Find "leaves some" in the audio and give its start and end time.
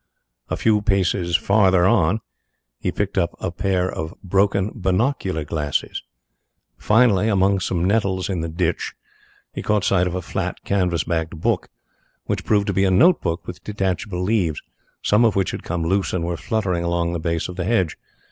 14.23-15.23